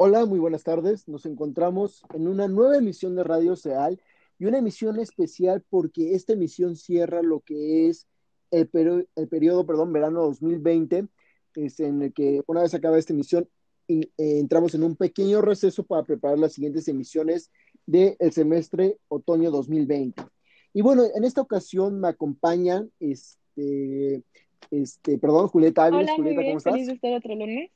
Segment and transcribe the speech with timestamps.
[0.00, 1.08] Hola, muy buenas tardes.
[1.08, 4.00] Nos encontramos en una nueva emisión de Radio Seal
[4.38, 8.06] y una emisión especial porque esta emisión cierra lo que es
[8.52, 8.70] el,
[9.16, 11.08] el periodo, perdón, verano 2020,
[11.56, 13.48] es en el que una vez acaba esta emisión
[13.88, 17.50] eh, entramos en un pequeño receso para preparar las siguientes emisiones
[17.84, 20.22] del semestre otoño 2020.
[20.74, 24.22] Y bueno, en esta ocasión me acompañan, este,
[24.70, 26.14] este, perdón, Julieta Ávila.
[26.14, 26.72] Julieta, ¿cómo estás?
[26.72, 27.72] Feliz de estar otro lunes.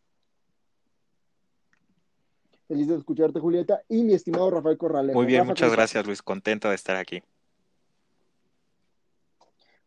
[2.72, 3.82] Feliz de escucharte, Julieta.
[3.86, 5.14] Y mi estimado Rafael Corrales.
[5.14, 6.22] Muy bien, muchas gracias, Luis.
[6.22, 7.22] Contento de estar aquí.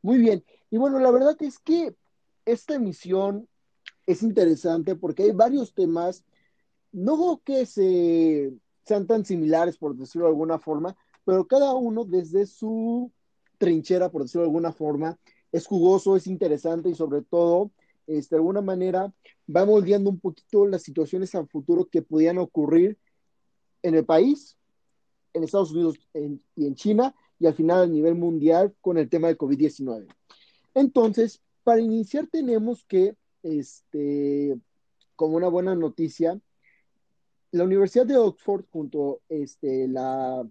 [0.04, 0.44] Muy bien.
[0.70, 1.96] Y bueno, la verdad es que
[2.46, 3.48] esta emisión
[4.06, 6.26] es interesante porque hay varios temas,
[6.92, 8.54] no que se,
[8.84, 13.12] sean tan similares, por decirlo de alguna forma, pero cada uno desde su
[13.58, 15.18] trinchera, por decirlo de alguna forma,
[15.52, 17.72] es jugoso, es interesante y sobre todo
[18.08, 19.14] este, de alguna manera
[19.54, 22.98] va moldeando un poquito las situaciones a futuro que podían ocurrir
[23.84, 24.58] en el país,
[25.34, 29.28] en Estados Unidos y en China, y al final a nivel mundial con el tema
[29.28, 30.08] del COVID-19.
[30.74, 34.58] Entonces, para iniciar tenemos que, este,
[35.16, 36.40] como una buena noticia,
[37.52, 40.46] la Universidad de Oxford junto este, la,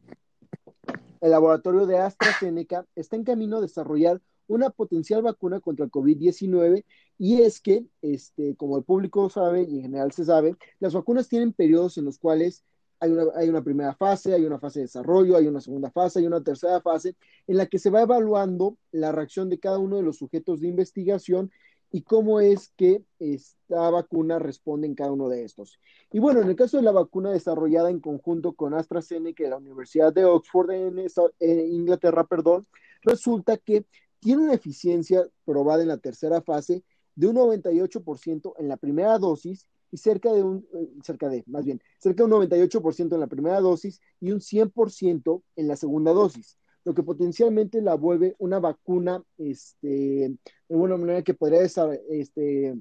[1.20, 6.84] el laboratorio de AstraZeneca está en camino a desarrollar una potencial vacuna contra el COVID-19
[7.18, 11.28] y es que, este, como el público sabe y en general se sabe, las vacunas
[11.28, 12.64] tienen periodos en los cuales
[13.00, 16.20] hay una, hay una, primera fase, hay una fase de desarrollo, hay una segunda fase,
[16.20, 19.96] hay una tercera fase en la que se va evaluando la reacción de cada uno
[19.96, 21.50] de los sujetos de investigación
[21.90, 25.78] y cómo es que esta vacuna responde en cada uno de estos.
[26.10, 29.58] Y bueno, en el caso de la vacuna desarrollada en conjunto con AstraZeneca de la
[29.58, 32.66] Universidad de Oxford en, en Inglaterra, perdón,
[33.02, 33.86] resulta que
[34.18, 36.82] tiene una eficiencia probada en la tercera fase
[37.16, 41.64] de un 98% en la primera dosis y cerca de un, eh, cerca de, más
[41.64, 46.12] bien, cerca de un 98% en la primera dosis y un 100% en la segunda
[46.12, 50.36] dosis, lo que potencialmente la vuelve una vacuna, este,
[50.68, 52.74] de una manera que podría este,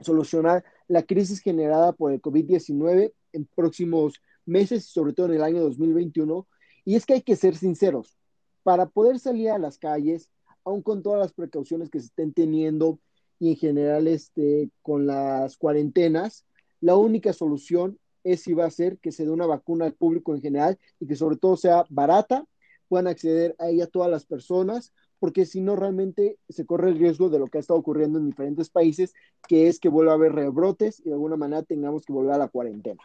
[0.00, 5.42] solucionar la crisis generada por el COVID-19 en próximos meses y sobre todo en el
[5.42, 6.46] año 2021.
[6.84, 8.16] Y es que hay que ser sinceros,
[8.62, 10.30] para poder salir a las calles,
[10.64, 13.00] aún con todas las precauciones que se estén teniendo
[13.40, 16.44] y en general este, con las cuarentenas,
[16.80, 20.34] la única solución es si va a ser que se dé una vacuna al público
[20.34, 22.46] en general y que sobre todo sea barata,
[22.88, 27.30] puedan acceder a ella todas las personas, porque si no realmente se corre el riesgo
[27.30, 29.14] de lo que ha estado ocurriendo en diferentes países,
[29.48, 32.38] que es que vuelva a haber rebrotes y de alguna manera tengamos que volver a
[32.38, 33.02] la cuarentena.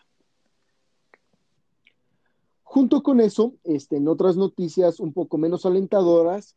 [2.63, 6.56] Junto con eso, este, en otras noticias un poco menos alentadoras,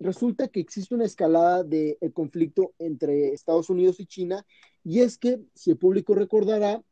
[0.00, 4.46] resulta que existe una escalada del conflicto entre Estados Unidos y China,
[4.84, 6.82] y es que, si el público recordará,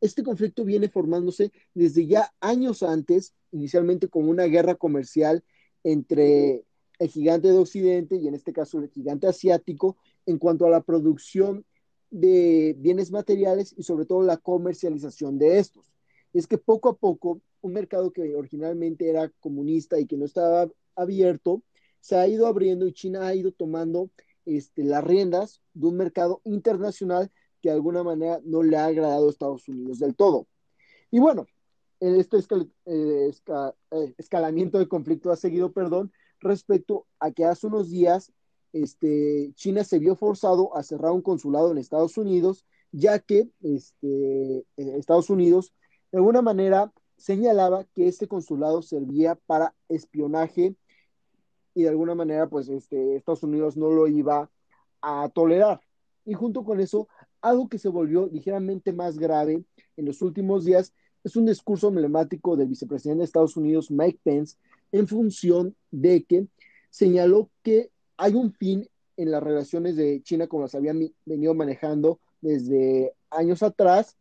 [0.00, 5.44] este conflicto viene formándose desde ya años antes, inicialmente como una guerra comercial
[5.84, 6.64] entre
[6.98, 9.96] el gigante de Occidente y en este caso el gigante asiático
[10.26, 11.64] en cuanto a la producción
[12.10, 15.92] de bienes materiales y sobre todo la comercialización de estos.
[16.32, 20.68] Es que poco a poco un mercado que originalmente era comunista y que no estaba
[20.94, 21.62] abierto,
[22.02, 24.10] se ha ido abriendo y China ha ido tomando
[24.44, 27.30] este, las riendas de un mercado internacional
[27.60, 30.48] que de alguna manera no le ha agradado a Estados Unidos del todo.
[31.12, 31.46] Y bueno,
[32.00, 32.38] este
[32.86, 38.32] eh, eh, escalamiento de conflicto ha seguido, perdón, respecto a que hace unos días
[38.72, 44.58] este, China se vio forzado a cerrar un consulado en Estados Unidos, ya que este,
[44.58, 45.72] eh, Estados Unidos
[46.10, 50.74] de alguna manera señalaba que este consulado servía para espionaje
[51.74, 54.50] y de alguna manera pues este, Estados Unidos no lo iba
[55.00, 55.80] a tolerar.
[56.24, 57.08] Y junto con eso,
[57.40, 59.64] algo que se volvió ligeramente más grave
[59.96, 60.92] en los últimos días
[61.24, 64.56] es un discurso emblemático del vicepresidente de Estados Unidos, Mike Pence,
[64.90, 66.46] en función de que
[66.90, 72.18] señaló que hay un fin en las relaciones de China como las habían venido manejando
[72.40, 74.16] desde años atrás,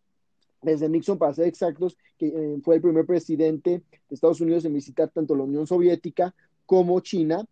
[0.61, 4.73] desde Nixon para ser exactos, que eh, fue el primer presidente de Estados Unidos en
[4.73, 6.35] visitar tanto la Unión Soviética
[6.71, 7.45] como China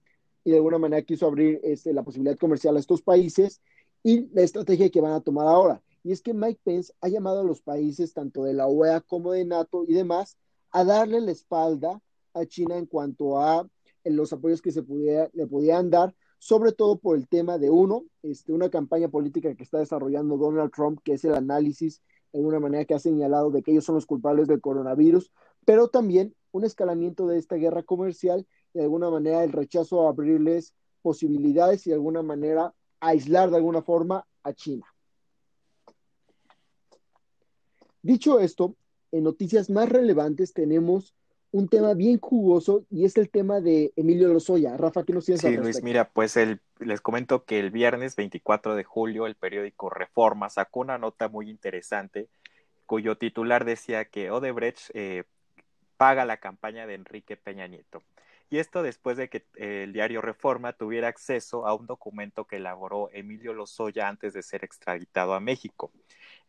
[0.46, 3.62] y de alguna manera quiso abrir este, la posibilidad comercial a estos países
[4.02, 5.84] y la estrategia que van a tomar ahora.
[6.06, 9.34] Y es que Mike Pence ha llamado a los países, tanto de la OEA como
[9.34, 10.38] de NATO y demás,
[10.72, 12.02] a darle la espalda
[12.34, 13.68] a China en cuanto a
[14.06, 18.06] los apoyos que se pudiera, le podían dar, sobre todo por el tema de uno,
[18.24, 22.02] este, una campaña política que está desarrollando Donald Trump, que es el análisis
[22.32, 25.30] de alguna manera que ha señalado de que ellos son los culpables del coronavirus,
[25.66, 30.74] pero también un escalamiento de esta guerra comercial de alguna manera el rechazo a abrirles
[31.02, 34.86] posibilidades y de alguna manera aislar de alguna forma a China.
[38.02, 38.76] Dicho esto,
[39.12, 41.14] en noticias más relevantes tenemos
[41.52, 44.78] un tema bien jugoso y es el tema de Emilio Lozoya.
[44.78, 48.76] Rafa, ¿qué nos tienes Sí, Luis, mira, pues el, les comento que el viernes 24
[48.76, 52.30] de julio el periódico Reforma sacó una nota muy interesante
[52.86, 55.24] cuyo titular decía que Odebrecht eh,
[55.98, 58.02] paga la campaña de Enrique Peña Nieto.
[58.50, 62.56] Y esto después de que eh, el diario Reforma tuviera acceso a un documento que
[62.56, 65.92] elaboró Emilio Lozoya antes de ser extraditado a México.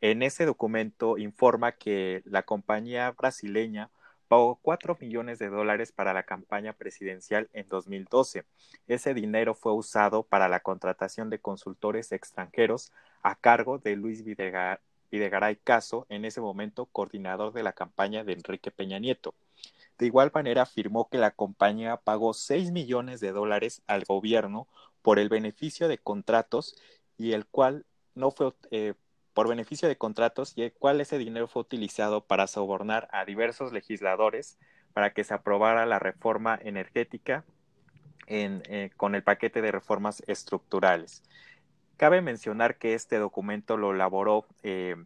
[0.00, 3.90] En ese documento informa que la compañía brasileña
[4.28, 8.44] pagó 4 millones de dólares para la campaña presidencial en 2012.
[8.86, 12.92] Ese dinero fue usado para la contratación de consultores extranjeros
[13.22, 18.70] a cargo de Luis Videgaray Caso, en ese momento coordinador de la campaña de Enrique
[18.70, 19.34] Peña Nieto.
[20.00, 24.66] De igual manera afirmó que la compañía pagó 6 millones de dólares al gobierno
[25.02, 26.74] por el beneficio de contratos
[27.18, 28.94] y el cual no fue eh,
[29.34, 33.74] por beneficio de contratos y el cual ese dinero fue utilizado para sobornar a diversos
[33.74, 34.58] legisladores
[34.94, 37.44] para que se aprobara la reforma energética
[38.26, 41.22] eh, con el paquete de reformas estructurales.
[41.98, 44.96] Cabe mencionar que este documento lo elaboró eh,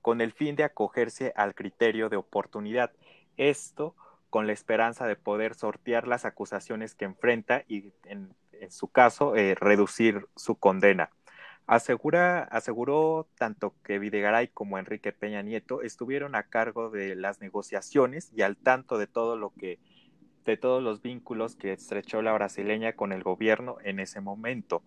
[0.00, 2.92] con el fin de acogerse al criterio de oportunidad.
[3.36, 3.96] Esto
[4.34, 8.34] con la esperanza de poder sortear las acusaciones que enfrenta y, en,
[8.68, 11.10] su caso, eh, reducir su condena.
[11.68, 18.32] Asegura, aseguró tanto que Videgaray como Enrique Peña Nieto estuvieron a cargo de las negociaciones
[18.34, 19.78] y al tanto de todo lo que
[20.44, 24.82] de todos los vínculos que estrechó la brasileña con el gobierno en ese momento.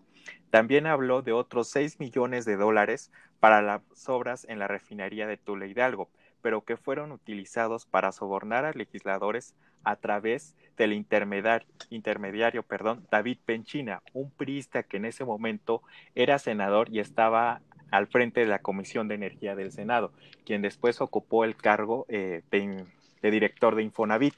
[0.50, 3.10] También habló de otros 6 millones de dólares
[3.40, 3.80] para las
[4.10, 6.10] obras en la refinería de Tula Hidalgo,
[6.42, 9.54] pero que fueron utilizados para sobornar a legisladores
[9.84, 15.82] a través del intermediario, intermediario perdón, David Penchina, un priista que en ese momento
[16.14, 20.12] era senador y estaba al frente de la Comisión de Energía del Senado,
[20.44, 24.34] quien después ocupó el cargo eh, de, director de Infonavit.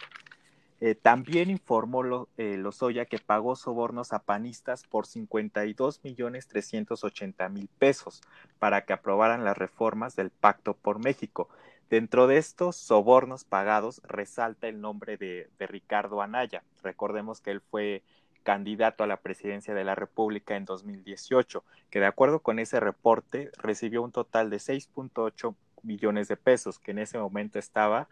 [0.82, 7.50] Eh, también informó lo, eh, Lozoya que pagó sobornos a panistas por 52 millones 380
[7.50, 8.22] mil pesos
[8.58, 11.50] para que aprobaran las reformas del Pacto por México,
[11.90, 16.62] Dentro de estos sobornos pagados resalta el nombre de, Ricardo Anaya.
[16.84, 18.04] Recordemos que él fue
[18.44, 23.50] candidato a la presidencia de la República en 2018, que de acuerdo con ese reporte
[23.58, 28.08] recibió un total de 6.8 millones de pesos, que en ese momento estaba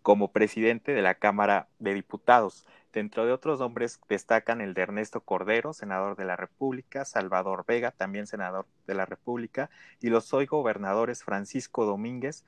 [0.00, 2.64] como presidente de la Cámara de Diputados.
[2.94, 7.90] Dentro de otros nombres destacan el de Ernesto Cordero, senador de la República, Salvador Vega,
[7.90, 9.68] también senador de la República,
[10.00, 12.46] y los hoy gobernadores Francisco Domínguez,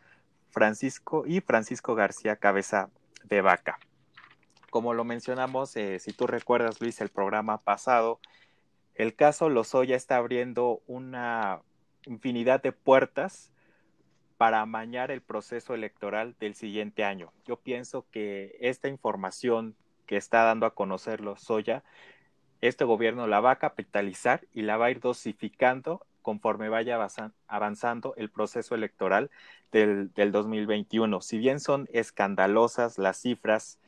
[0.50, 2.90] Francisco y Francisco García Cabeza
[3.24, 3.78] de Vaca.
[4.70, 8.20] Como lo mencionamos, eh, si tú recuerdas, Luis, el programa pasado,
[8.94, 11.62] el caso Lozoya está abriendo una
[12.06, 13.50] infinidad de puertas
[14.36, 17.32] para amañar el proceso electoral del siguiente año.
[17.44, 19.74] Yo pienso que esta información
[20.06, 21.84] que está dando a conocer Lozoya,
[22.60, 26.98] este gobierno la va a capitalizar y la va a ir dosificando conforme vaya
[27.46, 29.30] avanzando el proceso electoral
[29.72, 31.20] del, 2021.
[31.20, 33.78] Si bien son escandalosas las cifras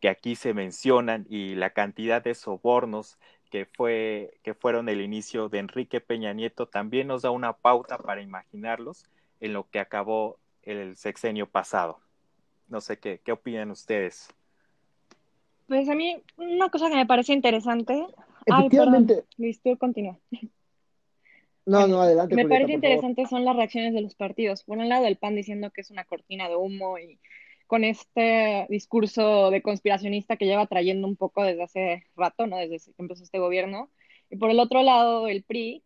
[0.00, 3.18] que aquí se mencionan y la cantidad de sobornos
[3.50, 7.98] que, fue, que fueron el inicio de Enrique Peña Nieto, también nos da una pauta
[7.98, 9.04] para imaginarlos
[9.40, 12.00] en lo que acabó el sexenio pasado.
[12.68, 14.28] No sé qué, qué opinan ustedes.
[15.66, 18.06] Pues a mí una cosa que me parece interesante.
[18.46, 19.24] Efectivamente.
[19.36, 20.18] Listo, continúa.
[21.70, 22.34] No, no, adelante.
[22.34, 24.64] Me parece interesante son las reacciones de los partidos.
[24.64, 27.20] Por un lado, el PAN diciendo que es una cortina de humo y
[27.68, 32.56] con este discurso de conspiracionista que lleva trayendo un poco desde hace rato, ¿no?
[32.56, 33.88] Desde que empezó este gobierno.
[34.30, 35.84] Y por el otro lado, el PRI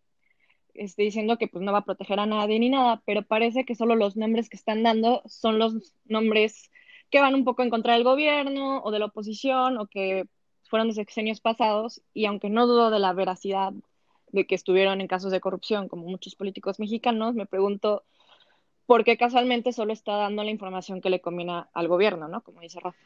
[0.72, 3.74] este, diciendo que pues no va a proteger a nadie ni nada, pero parece que
[3.74, 6.70] solo los nombres que están dando son los nombres
[7.10, 10.26] que van un poco en contra del gobierno o de la oposición o que
[10.62, 13.74] fueron de sexenios pasados y aunque no dudo de la veracidad
[14.34, 18.02] de que estuvieron en casos de corrupción, como muchos políticos mexicanos, me pregunto
[18.84, 22.42] por qué casualmente solo está dando la información que le conviene al gobierno, ¿no?
[22.42, 22.98] Como dice Rafa.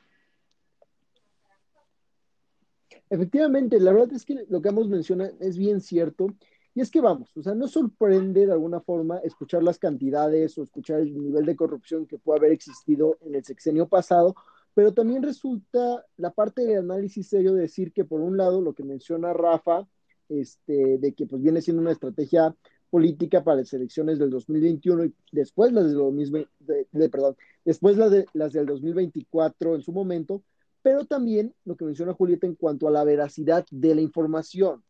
[3.10, 6.28] Efectivamente, la verdad es que lo que hemos mencionado es bien cierto.
[6.74, 10.62] Y es que vamos, o sea, no sorprende de alguna forma escuchar las cantidades o
[10.62, 14.36] escuchar el nivel de corrupción que puede haber existido en el sexenio pasado,
[14.74, 18.74] pero también resulta la parte de análisis serio de decir que por un lado lo
[18.74, 19.88] que menciona Rafa,
[20.28, 22.54] este, de que pues viene siendo una estrategia
[22.90, 28.52] política para las elecciones del 2021 y después las, de, perdón, después las, de, las
[28.52, 30.42] del 2024 en su momento,
[30.82, 34.82] pero también lo que menciona Julieta en cuanto a la veracidad de la información.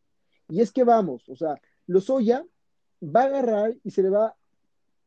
[0.48, 2.44] Y es que vamos, o sea, Lozoya
[3.02, 4.36] va a agarrar y se le va,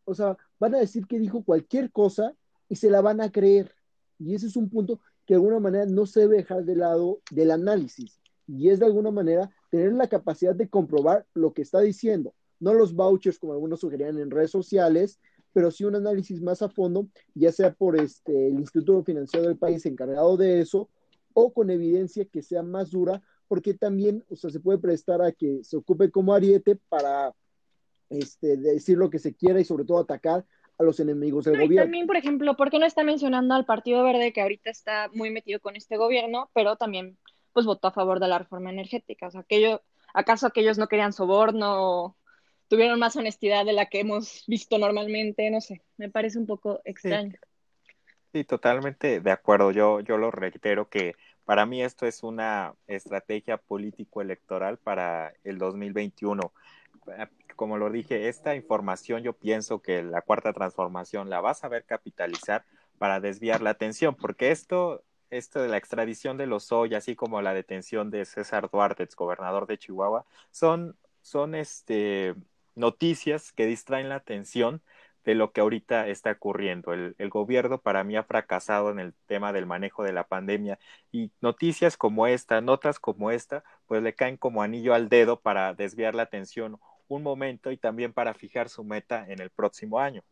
[0.05, 2.33] o sea, van a decir que dijo cualquier cosa
[2.67, 3.73] y se la van a creer.
[4.19, 7.21] Y ese es un punto que de alguna manera no se debe dejar de lado
[7.31, 8.19] del análisis.
[8.47, 12.35] Y es de alguna manera tener la capacidad de comprobar lo que está diciendo.
[12.59, 15.19] No los vouchers como algunos sugerían en redes sociales,
[15.53, 19.57] pero sí un análisis más a fondo, ya sea por este, el Instituto Financiero del
[19.57, 20.89] país encargado de eso
[21.33, 25.31] o con evidencia que sea más dura, porque también o sea, se puede prestar a
[25.31, 27.33] que se ocupe como ariete para
[28.09, 30.45] este, decir lo que se quiera y sobre todo atacar
[30.77, 31.75] a los enemigos del gobierno.
[31.75, 35.09] Y también, por ejemplo, ¿por qué no está mencionando al Partido Verde que ahorita está
[35.13, 37.17] muy metido con este gobierno, pero también
[37.53, 39.27] pues votó a favor de la reforma energética?
[39.27, 39.81] O sea, aquello,
[40.13, 42.17] ¿acaso aquellos no querían soborno
[42.71, 46.79] tuvieron más honestidad de la que hemos visto normalmente, no sé, me parece un poco
[46.85, 47.37] extraño.
[48.31, 49.71] Sí, totalmente de acuerdo.
[49.71, 56.53] Yo, yo lo reitero que para mí esto es una estrategia político-electoral para el 2021.
[57.57, 61.83] Como lo dije, esta información yo pienso que la cuarta transformación la va a saber
[61.83, 62.63] capitalizar
[62.97, 67.41] para desviar la atención, porque esto, esto de la extradición de los Lozoya, así como
[67.41, 72.35] la detención de César Duarte, ex gobernador de Chihuahua, son, son este,
[72.75, 74.81] noticias que distraen la atención
[75.23, 76.93] de lo que ahorita está ocurriendo.
[76.93, 80.79] El, el, gobierno para mí ha fracasado en el tema del manejo de la pandemia
[81.11, 85.73] y noticias como esta, notas como esta, pues le caen como anillo al dedo para
[85.73, 90.23] desviar la atención un momento y también para fijar su meta en el próximo año.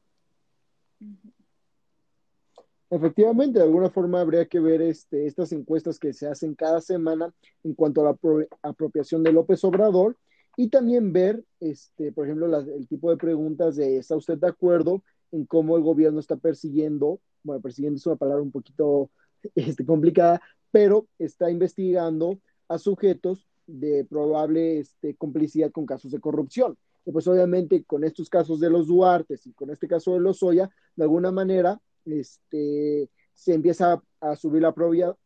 [2.91, 7.31] Efectivamente, de alguna forma habría que ver este, estas encuestas que se hacen cada semana
[7.63, 8.17] en cuanto a la
[8.63, 10.17] apropiación de López Obrador
[10.58, 15.03] y también ver, este, por ejemplo, el tipo de preguntas de ¿está usted de acuerdo
[15.31, 17.22] en cómo el gobierno está persiguiendo?
[17.43, 19.12] Bueno, persiguiendo es una palabra un poquito
[19.55, 20.41] este, complicada,
[20.72, 26.75] pero está investigando a sujetos de probable este, complicidad con casos de corrupción.
[27.05, 30.39] Y pues obviamente con estos casos de los Duartes y con este caso de los
[30.39, 34.73] Soya, de alguna manera este, se empieza a, subir la,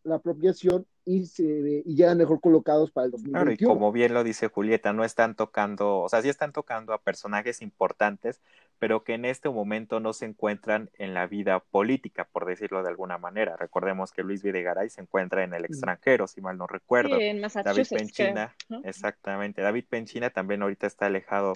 [0.03, 3.43] la apropiación y, se, y llegan mejor colocados para el 2021.
[3.43, 6.93] Claro, y como bien lo dice Julieta, no están tocando, o sea, sí están tocando
[6.93, 8.41] a personajes importantes,
[8.79, 12.89] pero que en este momento no se encuentran en la vida política, por decirlo de
[12.89, 13.55] alguna manera.
[13.57, 15.65] Recordemos que Luis Videgaray se encuentra en el mm.
[15.65, 17.17] extranjero, si mal no recuerdo.
[17.17, 19.61] Sí, en David Penchina, exactamente.
[19.61, 21.53] David Penchina también ahorita está alejado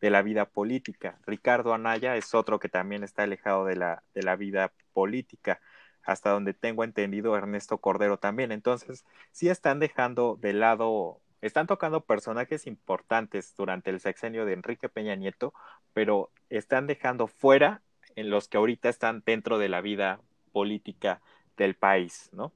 [0.00, 1.18] de la vida política.
[1.26, 5.60] Ricardo Anaya es otro que también está alejado de la, de la vida política
[6.08, 8.50] hasta donde tengo entendido Ernesto Cordero también.
[8.50, 14.88] Entonces, sí están dejando de lado, están tocando personajes importantes durante el sexenio de Enrique
[14.88, 15.52] Peña Nieto,
[15.92, 17.82] pero están dejando fuera
[18.16, 20.20] en los que ahorita están dentro de la vida
[20.52, 21.20] política
[21.56, 22.52] del país, ¿no?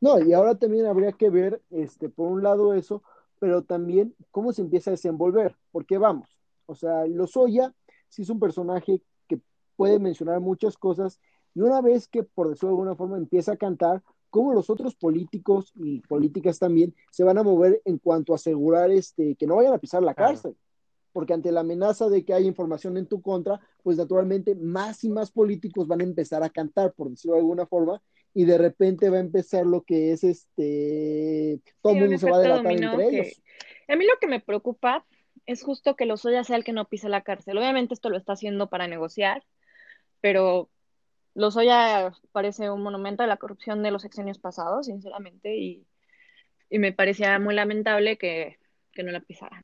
[0.00, 3.02] No, y ahora también habría que ver, este, por un lado eso,
[3.38, 7.72] pero también cómo se empieza a desenvolver, porque vamos, o sea, Lozoya
[8.08, 9.00] sí es un personaje
[9.76, 11.20] puede mencionar muchas cosas
[11.54, 14.02] y una vez que, por decirlo de alguna forma, empieza a cantar,
[14.36, 18.90] cómo los otros políticos y políticas también se van a mover en cuanto a asegurar
[18.90, 20.54] este, que no vayan a pisar la cárcel.
[21.14, 25.08] Porque ante la amenaza de que hay información en tu contra, pues naturalmente más y
[25.08, 28.02] más políticos van a empezar a cantar, por decirlo de alguna forma,
[28.34, 32.36] y de repente va a empezar lo que es este, todo el mundo se va
[32.36, 33.42] a delatar entre ellos.
[33.88, 35.06] A mí lo que me preocupa
[35.46, 37.56] es justo que los Lozoya sea el que no pise la cárcel.
[37.56, 39.44] Obviamente esto lo está haciendo para negociar,
[40.20, 40.68] pero
[41.36, 45.86] Lozoya parece un monumento de la corrupción de los sexenios pasados, sinceramente, y,
[46.70, 48.58] me parecía muy lamentable que,
[48.96, 49.62] no la pisara.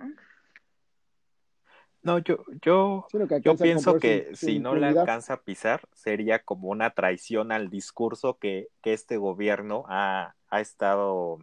[2.02, 2.19] ¿no?
[2.19, 3.07] yo, yo,
[3.43, 8.38] yo pienso que si no la alcanza a pisar, sería como una traición al discurso
[8.38, 11.38] que, este gobierno ha, estado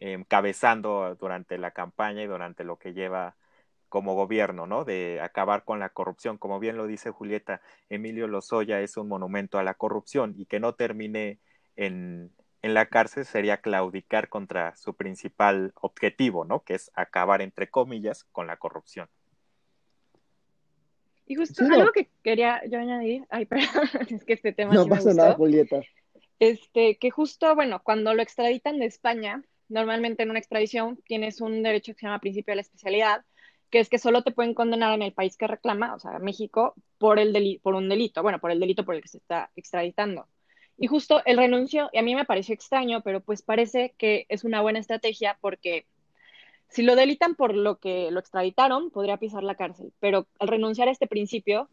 [0.00, 3.36] encabezando durante la campaña y durante lo que lleva
[3.92, 4.86] como gobierno, ¿no?
[4.86, 6.38] De acabar con la corrupción.
[6.38, 10.60] Como bien lo dice Julieta, Emilio Lozoya es un monumento a la corrupción y que
[10.60, 11.40] no termine
[11.76, 12.30] en,
[12.62, 16.60] en la cárcel sería claudicar contra su principal objetivo, ¿no?
[16.60, 19.10] Que es acabar, entre comillas, con la corrupción.
[21.26, 25.12] Y justo algo que quería yo añadir, ay, perdón, es que este tema no pasa
[25.12, 25.82] nada, Julieta.
[26.38, 31.62] Este, que justo, bueno, cuando lo extraditan de España, normalmente en una extradición tienes un
[31.62, 33.26] derecho que se llama principio de la especialidad,
[33.72, 36.74] que es que solo te pueden condenar en el país que reclama, o sea, México,
[36.98, 40.28] por, el por un delito, bueno, por el delito por el que se está extraditando.
[40.76, 44.44] Y justo el renuncio, y a mí me pareció extraño, pero pues parece que es
[44.44, 45.86] una buena estrategia porque
[46.68, 50.88] si lo delitan por lo que lo extraditaron, podría pisar la cárcel, pero al renunciar
[50.88, 51.70] a este principio,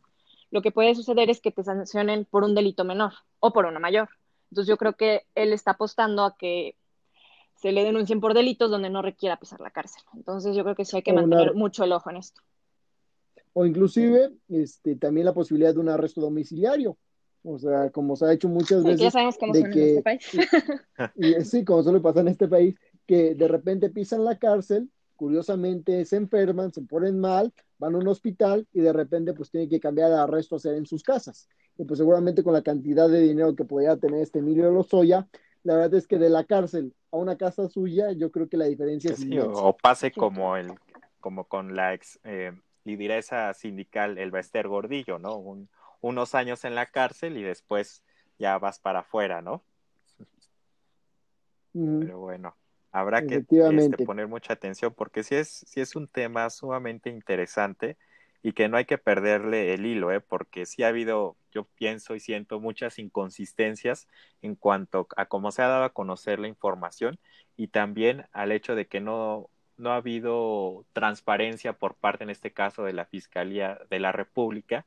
[0.51, 3.79] lo que puede suceder es que te sancionen por un delito menor o por una
[3.79, 4.07] mayor.
[4.51, 6.75] Entonces yo creo que él está apostando a que
[7.59, 10.01] se le denuncien por delitos donde no requiera pisar la cárcel.
[10.13, 12.41] Entonces yo creo que sí hay que mantener mucho el ojo en esto.
[13.53, 16.97] o inclusive este, también la posibilidad de un arresto domiciliario.
[17.43, 18.99] O sea, como se ha hecho muchas veces.
[18.99, 20.21] ya sabemos cómo de que, en este país.
[21.15, 22.75] y, sí, como suele pasar en este país,
[23.05, 28.07] que de repente pisan la cárcel, curiosamente se enferman, se ponen mal, van a un
[28.07, 31.47] hospital y de repente pues tienen que cambiar de arresto a ser en sus casas.
[31.77, 35.27] Y pues seguramente con la cantidad de dinero que podría tener este Emilio Lozoya,
[35.63, 38.65] la verdad es que de la cárcel a una casa suya, yo creo que la
[38.65, 40.71] diferencia es O pase como el,
[41.19, 45.43] como con la ex eh, lideresa sindical el Bester Gordillo, ¿no?
[46.01, 48.03] unos años en la cárcel y después
[48.37, 49.63] ya vas para afuera, ¿no?
[51.73, 52.55] Pero bueno,
[52.91, 57.97] habrá que este, poner mucha atención porque sí es, sí es un tema sumamente interesante
[58.41, 60.21] y que no hay que perderle el hilo, ¿eh?
[60.21, 64.07] porque sí ha habido, yo pienso y siento muchas inconsistencias
[64.41, 67.19] en cuanto a cómo se ha dado a conocer la información
[67.57, 72.51] y también al hecho de que no, no ha habido transparencia por parte, en este
[72.51, 74.85] caso, de la Fiscalía de la República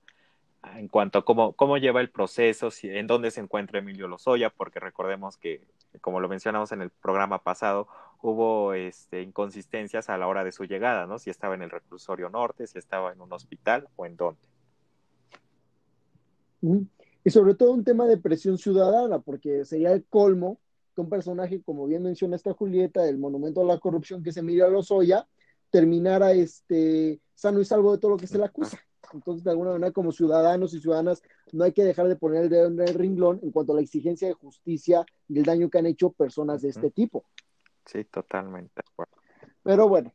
[0.77, 4.81] en cuanto a cómo, cómo lleva el proceso, en dónde se encuentra Emilio Lozoya, porque
[4.81, 5.61] recordemos que,
[6.01, 7.89] como lo mencionamos en el programa pasado,
[8.23, 11.19] hubo este, inconsistencias a la hora de su llegada, ¿no?
[11.19, 14.41] Si estaba en el reclusorio norte, si estaba en un hospital o en dónde.
[17.25, 20.59] Y sobre todo un tema de presión ciudadana, porque sería el colmo
[20.95, 24.37] que un personaje, como bien menciona esta Julieta, del monumento a la corrupción que es
[24.37, 25.27] Emilio Lozoya,
[25.71, 28.79] terminara este, sano y salvo de todo lo que se le acusa.
[29.13, 32.49] Entonces, de alguna manera, como ciudadanos y ciudadanas, no hay que dejar de poner el
[32.49, 35.79] dedo en el ringlón en cuanto a la exigencia de justicia y el daño que
[35.79, 37.25] han hecho personas de este tipo.
[37.87, 38.83] Sí, totalmente.
[39.63, 40.13] Pero bueno,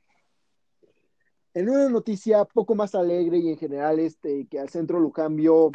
[1.54, 5.72] en una noticia poco más alegre y en general este, que al centro lo cambio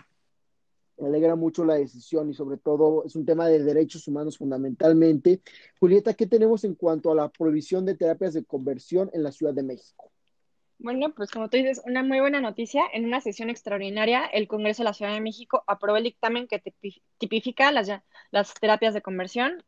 [0.99, 5.41] me alegra mucho la decisión y sobre todo es un tema de derechos humanos fundamentalmente.
[5.81, 9.55] Julieta, ¿qué tenemos en cuanto a la prohibición de terapias de conversión en la Ciudad
[9.55, 10.13] de México?
[10.79, 12.83] Bueno, pues como tú dices, una muy buena noticia.
[12.93, 16.63] En una sesión extraordinaria, el Congreso de la Ciudad de México aprobó el dictamen que
[17.19, 17.89] tipifica las,
[18.31, 19.63] las terapias de conversión,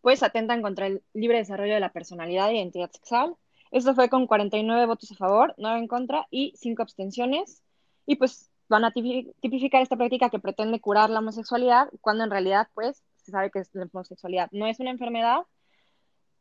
[0.00, 3.36] pues atentan contra el libre desarrollo de la personalidad e identidad sexual.
[3.70, 7.62] Esto fue con 49 votos a favor, 9 en contra y 5 abstenciones.
[8.06, 12.68] Y pues van a tipificar esta práctica que pretende curar la homosexualidad, cuando en realidad,
[12.74, 15.40] pues, se sabe que la homosexualidad no es una enfermedad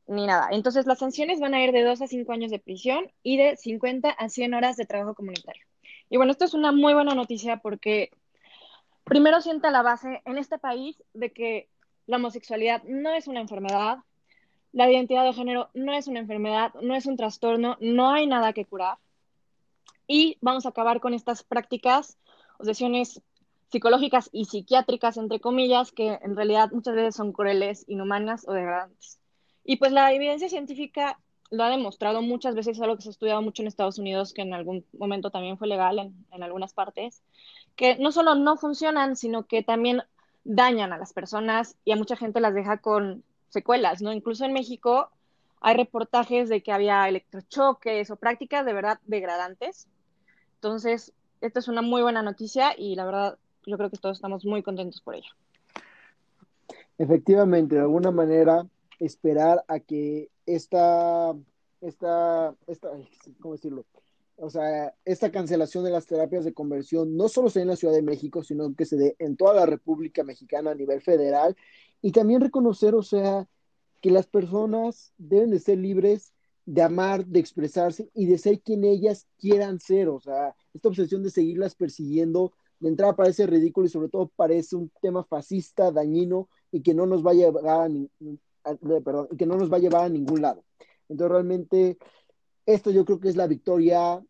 [0.07, 0.49] ni nada.
[0.51, 3.57] Entonces, las sanciones van a ir de 2 a 5 años de prisión y de
[3.57, 5.63] 50 a 100 horas de trabajo comunitario.
[6.09, 8.11] Y bueno, esto es una muy buena noticia porque
[9.03, 11.69] primero sienta la base en este país de que
[12.07, 13.99] la homosexualidad no es una enfermedad,
[14.71, 18.53] la identidad de género no es una enfermedad, no es un trastorno, no hay nada
[18.53, 18.97] que curar.
[20.07, 22.17] Y vamos a acabar con estas prácticas,
[22.57, 23.21] obsesiones
[23.69, 29.19] psicológicas y psiquiátricas, entre comillas, que en realidad muchas veces son crueles, inhumanas o degradantes.
[29.65, 33.11] Y pues la evidencia científica lo ha demostrado muchas veces, es algo que se ha
[33.11, 36.73] estudiado mucho en Estados Unidos, que en algún momento también fue legal en, en algunas
[36.73, 37.21] partes,
[37.75, 40.03] que no solo no funcionan, sino que también
[40.47, 44.13] dañan a las personas y a mucha gente las deja con secuelas, ¿no?
[44.13, 45.09] Incluso en México
[45.59, 49.87] hay reportajes de que había electrochoques o prácticas de verdad degradantes.
[50.55, 54.45] Entonces, esta es una muy buena noticia y la verdad yo creo que todos estamos
[54.45, 55.29] muy contentos por ello.
[56.97, 58.65] Efectivamente, de alguna manera
[58.99, 61.35] esperar a que esta,
[61.81, 62.89] esta, esta,
[63.41, 63.85] ¿cómo decirlo?
[64.39, 67.75] O sea, esta cancelación de las terapias de conversión no solo se dé en la
[67.75, 71.55] Ciudad de México, sino que se dé en toda la República Mexicana a nivel federal
[72.01, 73.47] y también reconocer, o sea,
[74.01, 76.33] que las personas deben de ser libres
[76.65, 80.09] de amar, de expresarse y de ser quien ellas quieran ser.
[80.09, 84.75] O sea, esta obsesión de seguirlas persiguiendo de entrada parece ridículo y sobre todo parece
[84.75, 89.57] un tema fascista, dañino y que no nos va a llevar a, perdón, que no
[89.57, 90.63] nos va a llevar a ningún lado.
[91.09, 91.97] Entonces realmente
[92.67, 94.21] esto yo creo que es la victoria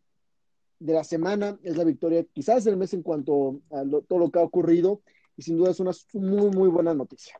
[0.78, 4.38] de la semana, es la victoria quizás del mes en cuanto a todo lo que
[4.38, 5.02] ha ocurrido
[5.36, 7.38] y sin duda es una muy, muy buena noticia.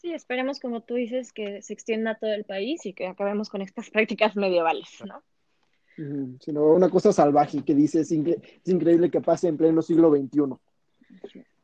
[0.00, 3.50] Sí, esperemos, como tú dices, que se extienda a todo el país y que acabemos
[3.50, 5.22] con estas prácticas medievales, ¿no?
[6.40, 10.42] sino una cosa salvaje que dice, es, es, increíble que pase en pleno siglo XXI.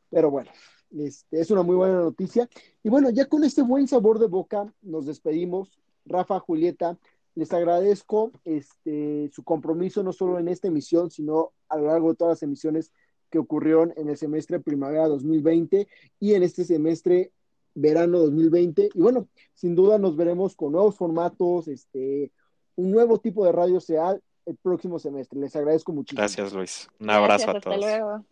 [0.09, 0.49] Pero bueno,
[0.97, 2.49] este, es una muy buena noticia.
[2.81, 5.79] Y bueno, ya con este buen sabor de boca nos despedimos.
[6.05, 6.97] Rafa, Julieta,
[7.35, 12.15] les agradezco este, su compromiso no solo en esta emisión, sino a lo largo de
[12.15, 12.91] todas las emisiones
[13.29, 15.87] que ocurrieron en el semestre primavera 2020
[16.19, 17.31] y en este semestre
[17.73, 18.89] verano 2020.
[18.93, 22.31] Y bueno, sin duda nos veremos con nuevos formatos, este,
[22.75, 25.39] un nuevo tipo de radio seal el próximo semestre.
[25.39, 26.19] Les agradezco muchísimo.
[26.19, 26.87] Gracias, Luis.
[26.99, 27.75] Un abrazo a todos.
[27.75, 28.25] Hasta luego.